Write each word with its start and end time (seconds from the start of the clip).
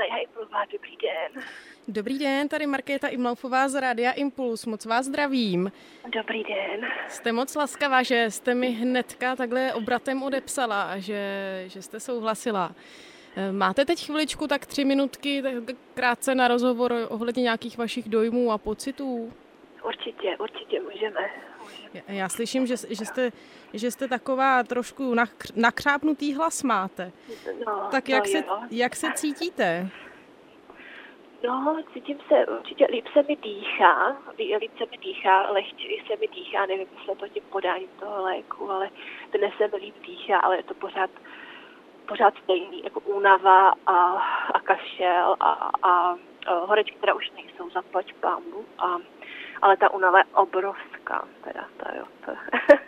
Najhajplová, 0.00 0.64
dobrý 0.72 0.96
den. 0.96 1.42
Dobrý 1.88 2.18
den, 2.18 2.48
tady 2.48 2.66
Markéta 2.66 3.08
Imlaufová 3.08 3.68
z 3.68 3.80
Rádia 3.80 4.12
Impuls, 4.12 4.66
moc 4.66 4.84
vás 4.84 5.06
zdravím. 5.06 5.72
Dobrý 6.14 6.44
den. 6.44 6.90
Jste 7.08 7.32
moc 7.32 7.54
laskavá, 7.54 8.02
že 8.02 8.30
jste 8.30 8.54
mi 8.54 8.70
hnedka 8.70 9.36
takhle 9.36 9.74
obratem 9.74 10.22
odepsala 10.22 10.82
a 10.82 10.98
že, 10.98 11.64
že 11.66 11.82
jste 11.82 12.00
souhlasila. 12.00 12.72
Eh, 13.36 13.52
máte 13.52 13.84
teď 13.84 14.06
chviličku, 14.06 14.46
tak 14.46 14.66
tři 14.66 14.84
minutky, 14.84 15.42
tak 15.42 15.52
krátce 15.94 16.34
na 16.34 16.48
rozhovor 16.48 16.94
ohledně 17.08 17.42
nějakých 17.42 17.78
vašich 17.78 18.08
dojmů 18.08 18.52
a 18.52 18.58
pocitů? 18.58 19.32
Určitě, 19.84 20.36
určitě 20.38 20.80
můžeme. 20.80 21.49
Já, 22.08 22.28
slyším, 22.28 22.66
že, 22.66 22.76
že, 22.76 23.04
jste, 23.04 23.30
že 23.74 23.90
jste 23.90 24.08
taková 24.08 24.62
trošku 24.62 25.14
nakřápnutý 25.56 26.34
hlas 26.34 26.62
máte. 26.62 27.12
No, 27.66 27.88
tak 27.90 28.08
jak, 28.08 28.24
no, 28.26 28.30
se, 28.30 28.38
jo. 28.38 28.60
jak 28.70 28.96
se 28.96 29.12
cítíte? 29.14 29.90
No, 31.44 31.76
cítím 31.92 32.18
se 32.28 32.46
určitě, 32.46 32.86
líp 32.90 33.06
se 33.12 33.22
mi 33.22 33.36
dýchá, 33.36 34.16
lí- 34.38 34.56
líp 34.56 34.72
se 34.78 34.84
mi 34.90 34.98
dýchá, 34.98 35.50
lehčí 35.50 36.02
se 36.06 36.16
mi 36.16 36.28
dýchá, 36.28 36.66
nevím, 36.66 36.86
jestli 36.92 37.12
je 37.12 37.16
to 37.16 37.28
tím 37.28 37.42
podáním 37.50 37.88
toho 38.00 38.22
léku, 38.22 38.70
ale 38.70 38.90
dnes 39.38 39.52
se 39.58 39.68
mi 39.68 39.76
líp 39.76 39.94
dýchá, 40.06 40.38
ale 40.38 40.56
je 40.56 40.62
to 40.62 40.74
pořád, 40.74 41.10
pořád 42.08 42.34
stejný, 42.44 42.84
jako 42.84 43.00
únava 43.00 43.72
a, 43.86 43.96
a 44.54 44.60
kašel 44.60 45.36
a, 45.40 45.70
a, 45.82 46.16
a 46.46 46.64
horečky 46.64 46.96
teda 47.00 47.14
už 47.14 47.30
nejsou, 47.30 47.70
zaplať 47.70 48.12
pámbu, 48.14 48.64
a, 48.78 48.96
ale 49.62 49.76
ta 49.76 49.90
únava 49.90 50.18
je 50.18 50.24
obrovská, 50.34 51.28
teda 51.44 51.68
to 51.76 51.98
jo, 51.98 52.04
to, 52.26 52.32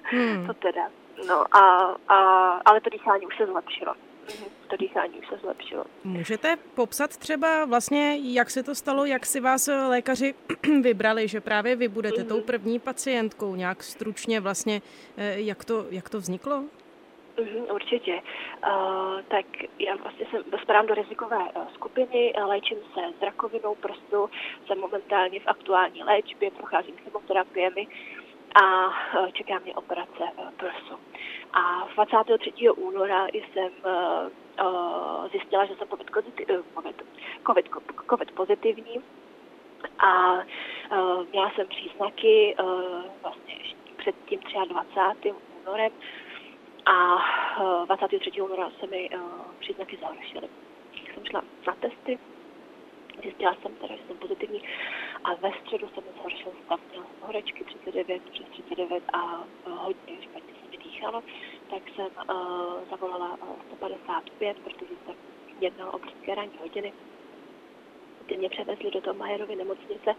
Hmm. 0.04 0.46
to 0.46 0.54
teda, 0.54 0.88
no 1.28 1.56
a, 1.56 1.94
a, 2.08 2.16
ale 2.64 2.80
to 2.80 2.90
dýchání 2.90 3.26
už 3.26 3.36
se 3.36 3.46
zlepšilo. 3.46 3.94
Mhm, 4.22 4.50
To 4.70 4.76
dýchání 4.76 5.18
už 5.18 5.28
se 5.28 5.36
zlepšilo. 5.36 5.84
Můžete 6.04 6.56
popsat 6.74 7.16
třeba 7.16 7.64
vlastně, 7.64 8.16
jak 8.22 8.50
se 8.50 8.62
to 8.62 8.74
stalo, 8.74 9.04
jak 9.04 9.26
si 9.26 9.40
vás 9.40 9.66
lékaři 9.88 10.34
vybrali, 10.82 11.28
že 11.28 11.40
právě 11.40 11.76
vy 11.76 11.88
budete 11.88 12.24
tou 12.24 12.40
první 12.40 12.78
pacientkou, 12.78 13.54
nějak 13.54 13.82
stručně 13.82 14.40
vlastně, 14.40 14.82
eh, 15.16 15.40
jak 15.40 15.64
to, 15.64 15.86
jak 15.90 16.08
to 16.08 16.18
vzniklo? 16.18 16.64
Určitě. 17.72 18.22
Uh, 18.68 19.20
tak 19.28 19.46
já 19.78 19.96
vlastně 19.96 20.26
jsem, 20.30 20.42
spadám 20.62 20.86
do 20.86 20.94
rizikové 20.94 21.38
uh, 21.38 21.68
skupiny, 21.74 22.34
uh, 22.34 22.48
léčím 22.48 22.78
se 22.94 23.00
s 23.18 23.22
rakovinou 23.22 23.74
prstu, 23.74 24.30
jsem 24.66 24.78
momentálně 24.78 25.40
v 25.40 25.46
aktuální 25.46 26.02
léčbě, 26.02 26.50
procházím 26.50 26.96
chemoterapiemi 26.96 27.86
a 28.62 28.90
čeká 29.32 29.58
mě 29.58 29.74
operace 29.74 30.24
prsu. 30.56 30.98
A 31.52 31.88
23. 31.94 32.70
února 32.70 33.26
jsem 33.32 33.70
zjistila, 35.30 35.64
že 35.64 35.74
jsem 35.74 35.88
COVID, 35.88 36.10
COVID, 36.10 37.02
COVID, 37.46 37.68
COVID 38.10 38.30
pozitivní 38.30 39.02
a 39.98 40.38
měla 41.30 41.50
jsem 41.50 41.66
příznaky 41.66 42.56
vlastně 43.22 43.54
před 43.96 44.14
tím 44.28 44.40
23. 44.68 45.34
únorem 45.62 45.92
a 46.86 47.14
uh, 47.60 47.86
23. 47.86 48.40
února 48.42 48.70
se 48.80 48.86
mi 48.86 49.10
uh, 49.10 49.20
příznaky 49.60 49.96
zhoršily. 49.96 50.48
Jsem 51.14 51.24
šla 51.24 51.42
na 51.66 51.74
testy, 51.74 52.18
zjistila 53.22 53.56
jsem 53.62 53.74
teda, 53.74 53.96
že 53.96 54.02
jsem 54.06 54.16
pozitivní 54.16 54.62
a 55.24 55.34
ve 55.34 55.52
středu 55.60 55.88
se 55.88 56.00
mi 56.00 56.06
zhoršil 56.16 56.52
stav. 56.64 56.80
Měla 56.90 57.04
jsem 57.04 57.26
horečky 57.26 57.64
39 57.64 58.22
přes 58.22 58.46
39 58.46 59.02
a 59.12 59.38
uh, 59.38 59.44
hodně 59.66 60.22
špatně 60.22 60.54
se 60.62 60.70
mi 60.70 60.76
dýchalo, 60.76 61.22
tak 61.70 61.82
jsem 61.94 62.06
uh, 62.06 62.88
zavolala 62.90 63.30
uh, 63.32 63.48
155, 63.66 64.56
protože 64.58 64.94
jsem 65.06 65.14
jednala 65.60 65.94
o 65.94 65.98
brzké 65.98 66.34
ranní 66.34 66.58
hodiny. 66.60 66.92
Ty 68.26 68.36
mě 68.36 68.48
převezli 68.48 68.90
do 68.90 69.00
toho 69.00 69.14
Majerovy 69.14 69.56
nemocnice 69.56 70.14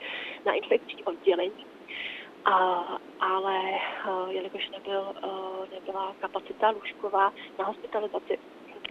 na 0.46 0.54
infekční 0.54 1.04
oddělení. 1.04 1.66
A, 2.46 2.84
ale 3.20 3.60
uh, 4.08 4.30
jelikož 4.30 4.70
nebyl, 4.70 5.16
uh, 5.24 5.70
nebyla 5.72 6.16
kapacita 6.20 6.70
lůžková 6.70 7.34
na 7.60 7.66
hospitalizaci 7.66 8.40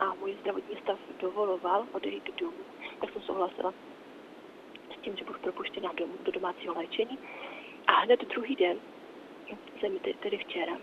a 0.00 0.14
můj 0.14 0.36
zdravotní 0.40 0.76
stav 0.76 0.98
dovoloval 1.20 1.86
odejít 1.92 2.36
domů, 2.40 2.64
tak 3.00 3.12
jsem 3.12 3.22
souhlasila 3.22 3.74
s 4.98 5.02
tím, 5.02 5.16
že 5.16 5.24
budu 5.24 5.38
propuštěna 5.38 5.92
domů 5.92 6.14
do 6.22 6.32
domácího 6.32 6.74
léčení. 6.74 7.18
A 7.86 7.92
hned 7.92 8.20
druhý 8.28 8.56
den, 8.56 8.78
tedy 10.20 10.38
včera, 10.38 10.76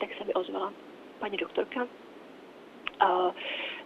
tak 0.00 0.08
se 0.18 0.24
mi 0.24 0.34
ozvala 0.34 0.72
paní 1.18 1.36
doktorka, 1.36 1.82
uh, 1.84 3.34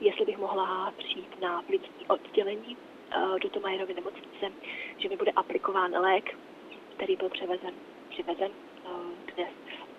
jestli 0.00 0.24
bych 0.24 0.38
mohla 0.38 0.92
přijít 0.98 1.40
na 1.40 1.62
plicní 1.62 2.06
oddělení 2.08 2.76
uh, 2.76 3.38
do 3.38 3.48
Tomajerovy 3.48 3.94
nemocnice, 3.94 4.52
že 4.98 5.08
mi 5.08 5.16
bude 5.16 5.30
aplikován 5.30 5.92
lék, 5.92 6.38
který 6.96 7.16
byl 7.16 7.28
převezen, 7.28 7.74
přivezen 8.18 8.50
uh, 8.50 9.34
dnes, 9.34 9.48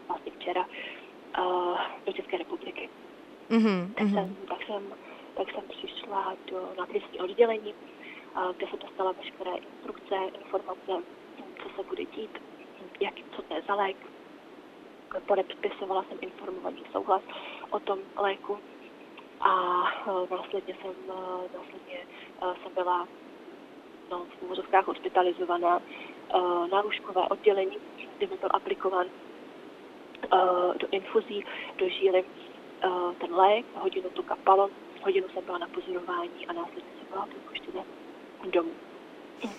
vlastně 0.07 0.31
včera, 0.31 0.66
uh, 1.40 1.78
do 2.06 2.13
České 2.13 2.38
republiky. 2.38 2.90
Mhm, 3.50 3.94
Tak 3.94 4.03
mhm. 4.03 4.13
jsem, 4.13 4.35
tak 4.47 4.63
jsem, 4.66 4.94
tak 5.38 5.52
jsem 5.52 5.63
přišla 5.69 6.34
do, 6.52 6.69
na 6.78 6.88
oddělení, 7.24 7.74
uh, 7.74 8.52
kde 8.58 8.68
jsem 8.68 8.79
dostala 8.79 9.12
veškeré 9.12 9.52
instrukce, 9.52 10.16
informace, 10.41 11.03
co 11.63 11.69
se 11.75 11.88
bude 11.90 12.06
dít, 12.06 12.38
jak, 13.00 13.13
co 13.35 13.41
to 13.41 13.53
je 13.53 13.62
za 13.68 13.75
lék. 13.75 13.97
Podepisovala 15.25 16.06
jsem 16.09 16.18
informovaný 16.22 16.84
souhlas 16.91 17.22
o 17.69 17.79
tom 17.79 18.00
léku 18.16 18.58
a 19.41 19.52
následně 20.31 20.75
jsem, 20.81 20.94
následně 21.58 22.00
jsem 22.63 22.74
byla 22.74 23.08
no, 24.12 24.25
v 24.25 24.44
úvozovkách 24.44 24.88
hospitalizovaná 24.88 25.81
na 26.72 26.81
lůžkové 26.81 27.22
oddělení, 27.28 27.78
mi 28.28 28.38
byl 28.38 28.50
aplikován 28.53 29.06
uh, 30.34 30.78
do 30.78 30.88
infuzí, 30.91 31.46
do 31.78 31.90
žíly 31.90 32.24
uh, 32.24 33.13
ten 33.13 33.35
lék, 33.35 33.66
hodinu 33.75 34.09
to 34.09 34.24
kapalo, 34.24 34.69
hodinu 35.02 35.28
jsem 35.34 35.46
byla 35.46 35.57
na 35.57 35.68
pozorování 35.68 36.47
a 36.47 36.53
následně 36.53 36.90
jsem 37.00 37.08
byla 37.12 37.25
propuštěna 37.25 37.84
domů, 38.52 38.72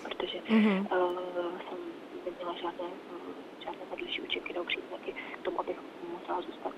protože 0.03 0.37
Mhm. 0.49 0.87
uh, 0.91 1.17
jsem 1.69 1.77
neměla 2.25 2.53
žádné, 2.61 2.85
žádné 3.63 3.79
vedlejší 3.89 4.21
účinky 4.21 4.53
nebo 4.53 4.65
příznaky 4.65 5.15
k 5.41 5.43
tomu, 5.43 5.59
abych 5.59 5.77
musela 6.19 6.41
zůstat, 6.41 6.71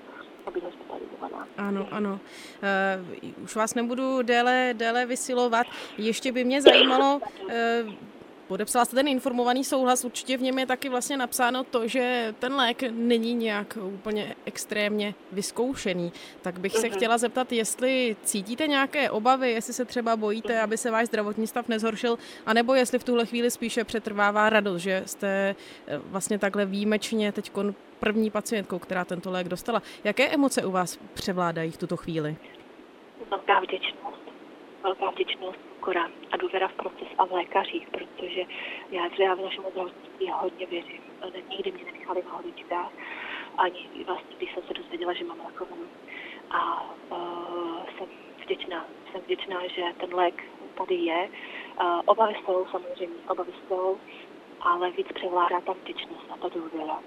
hospitalizovaná. 0.64 1.48
Ano, 1.56 1.88
ano. 1.90 2.20
Uh, 3.34 3.44
už 3.44 3.56
vás 3.56 3.74
nebudu 3.74 4.22
déle, 4.22 4.70
déle 4.72 5.06
vysilovat. 5.06 5.66
Ještě 5.98 6.32
by 6.32 6.44
mě 6.44 6.62
zajímalo, 6.62 7.20
uh, 7.42 7.50
podepsala 8.48 8.84
jste 8.84 8.96
ten 8.96 9.08
informovaný 9.08 9.64
souhlas, 9.64 10.04
určitě 10.04 10.36
v 10.36 10.42
něm 10.42 10.58
je 10.58 10.66
taky 10.66 10.88
vlastně 10.88 11.16
napsáno 11.16 11.64
to, 11.64 11.88
že 11.88 12.34
ten 12.38 12.54
lék 12.54 12.82
není 12.90 13.34
nějak 13.34 13.78
úplně 13.82 14.34
extrémně 14.44 15.14
vyzkoušený. 15.32 16.12
Tak 16.42 16.58
bych 16.60 16.72
se 16.72 16.86
Mhm. 16.86 16.96
chtěla 16.96 17.18
zeptat, 17.18 17.52
jestli 17.52 18.16
cítíte 18.22 18.66
nějaké 18.66 19.10
obavy, 19.10 19.50
jestli 19.52 19.72
se 19.72 19.84
třeba 19.84 20.16
bojíte, 20.16 20.60
aby 20.60 20.78
se 20.78 20.90
váš 20.90 21.06
zdravotní 21.06 21.46
stav 21.46 21.68
nezhoršil, 21.68 22.18
anebo 22.46 22.74
jestli 22.74 22.98
v 22.98 23.04
tuhle 23.04 23.26
chvíli 23.26 23.50
spíše 23.50 23.84
přetrvává 23.84 24.50
radost, 24.50 24.82
že 24.82 25.02
jste 25.06 25.54
eh, 25.86 25.98
vlastně 25.98 26.38
takhle 26.38 26.66
výjimečně 26.66 27.32
teď 27.32 27.52
první 28.00 28.30
pacientkou, 28.30 28.78
která 28.78 29.04
tento 29.04 29.30
lék 29.30 29.48
dostala. 29.48 29.82
Jaké 30.04 30.28
emoce 30.28 30.64
u 30.64 30.70
vás 30.70 30.98
převládají 31.14 31.70
v 31.70 31.76
tuto 31.76 31.96
chvíli? 31.96 32.36
Velká 33.30 33.60
vděčnost. 33.60 34.23
Velká 34.84 35.10
vděčnost, 35.10 35.58
pokora 35.84 36.10
a 36.32 36.36
důvěra 36.36 36.68
v 36.68 36.74
proces 36.74 37.08
a 37.18 37.24
v 37.24 37.32
lékařích, 37.32 37.88
protože 37.90 38.40
já, 38.90 39.08
já 39.18 39.34
v 39.34 39.40
našem 39.40 39.64
zdravotnictví 39.70 40.30
hodně 40.30 40.66
věřím. 40.66 41.02
Nikdy 41.48 41.72
mě 41.72 41.84
nenechali 41.84 42.22
v 42.22 42.26
holičkách, 42.26 42.92
ani 43.58 43.88
vlastně, 44.06 44.36
když 44.36 44.54
jsem 44.54 44.62
se 44.62 44.74
dozvěděla, 44.74 45.12
že 45.12 45.24
mám 45.24 45.40
rakovinu. 45.40 45.86
A 46.50 46.90
uh, 47.10 47.86
jsem 47.96 48.06
vděčná. 48.44 48.86
Jsem 49.12 49.20
vděčná, 49.20 49.66
že 49.66 49.82
ten 50.00 50.14
lék 50.14 50.42
tady 50.74 50.94
je. 50.94 51.30
Uh, 51.80 52.00
obavy 52.04 52.34
jsou 52.44 52.66
samozřejmě, 52.70 53.16
obavy 53.28 53.52
jsou, 53.68 53.98
ale 54.60 54.90
víc 54.90 55.06
převládá 55.14 55.60
ta 55.60 55.72
vděčnost 55.72 56.26
a 56.30 56.36
ta 56.36 56.48
důvěra. 56.48 56.98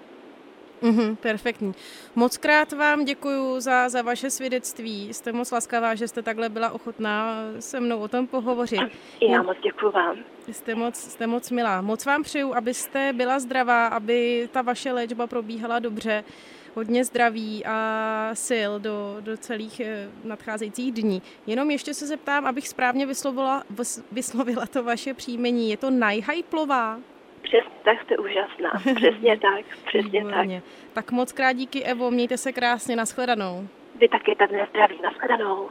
Mhm, 0.81 1.15
perfektní. 1.15 1.73
Moc 2.15 2.37
krát 2.37 2.73
vám 2.73 3.05
děkuji 3.05 3.59
za, 3.59 3.89
za 3.89 4.01
vaše 4.01 4.29
svědectví. 4.29 5.13
Jste 5.13 5.31
moc 5.31 5.51
laskavá, 5.51 5.95
že 5.95 6.07
jste 6.07 6.21
takhle 6.21 6.49
byla 6.49 6.69
ochotná 6.71 7.35
se 7.59 7.79
mnou 7.79 7.99
o 7.99 8.07
tom 8.07 8.27
pohovořit. 8.27 8.79
Já 9.29 9.41
moc 9.43 9.57
děkuji 9.63 9.91
vám. 9.91 10.17
Jste 10.51 10.75
moc, 10.75 10.95
jste 10.95 11.27
moc 11.27 11.51
milá. 11.51 11.81
Moc 11.81 12.05
vám 12.05 12.23
přeju, 12.23 12.53
abyste 12.55 13.13
byla 13.13 13.39
zdravá, 13.39 13.87
aby 13.87 14.49
ta 14.51 14.61
vaše 14.61 14.91
léčba 14.91 15.27
probíhala 15.27 15.79
dobře. 15.79 16.23
Hodně 16.75 17.05
zdraví 17.05 17.65
a 17.65 18.29
sil 18.47 18.71
do, 18.79 19.17
do 19.19 19.37
celých 19.37 19.79
eh, 19.79 20.09
nadcházejících 20.23 20.91
dní. 20.93 21.21
Jenom 21.47 21.71
ještě 21.71 21.93
se 21.93 22.07
zeptám, 22.07 22.45
abych 22.45 22.67
správně 22.67 23.05
vyslovila, 23.05 23.63
vys- 23.75 24.03
vyslovila 24.11 24.65
to 24.65 24.83
vaše 24.83 25.13
příjmení. 25.13 25.69
Je 25.69 25.77
to 25.77 25.89
Najhajplová? 25.89 26.99
Přesně 27.47 27.71
tak 27.83 28.01
jste 28.01 28.17
úžasná. 28.17 28.71
Přesně 28.95 29.37
tak, 29.39 29.65
přesně 29.85 30.21
tak. 30.23 30.29
Výborně. 30.31 30.61
Tak 30.93 31.11
moc 31.11 31.31
krát 31.31 31.53
díky, 31.53 31.83
Evo, 31.83 32.11
mějte 32.11 32.37
se 32.37 32.53
krásně, 32.53 32.95
nashledanou. 32.95 33.67
Vy 33.95 34.07
taky 34.07 34.35
tak 34.35 34.49
zdraví. 34.69 34.99
Nashledanou. 35.03 35.69